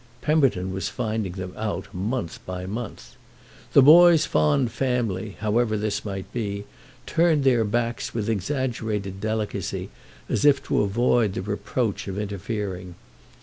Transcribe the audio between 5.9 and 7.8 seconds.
might be, turned their